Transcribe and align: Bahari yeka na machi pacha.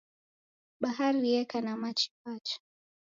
Bahari 0.81 1.19
yeka 1.33 1.57
na 1.61 1.75
machi 1.77 2.07
pacha. 2.23 2.59